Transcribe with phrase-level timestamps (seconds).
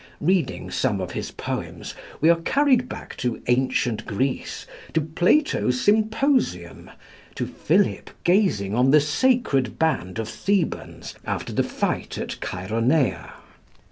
[0.19, 6.89] Reading some of his poems, we are carried back to ancient Greece to Plato's Symposium,
[7.35, 13.31] to Philip gazing on the Sacred Band of Thebans after the fight at Chæronea.